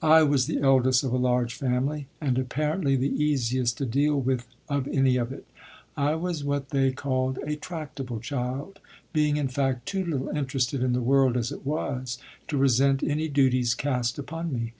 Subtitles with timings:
[0.00, 4.46] I was the eldest of a large family, and apparently the easiest to deal with
[4.70, 5.46] of any of it.
[5.98, 8.80] I was what they call a tractable child,
[9.12, 12.16] being, in fact, too little interested in the world as it was
[12.48, 14.72] to resent any duties cast upon me.